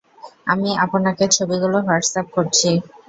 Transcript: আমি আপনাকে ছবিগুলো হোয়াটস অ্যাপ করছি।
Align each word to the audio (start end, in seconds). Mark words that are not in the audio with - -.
আমি 0.47 0.69
আপনাকে 0.85 1.23
ছবিগুলো 1.35 1.77
হোয়াটস 1.79 2.11
অ্যাপ 2.13 2.27
করছি। 2.35 2.69